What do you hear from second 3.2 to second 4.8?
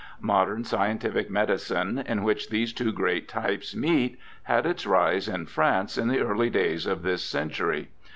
types meet, had